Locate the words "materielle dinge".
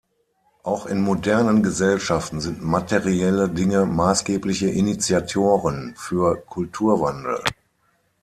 2.63-3.85